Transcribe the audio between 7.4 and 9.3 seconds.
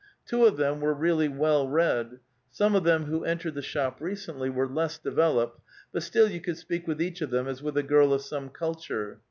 as with a girl of some culture.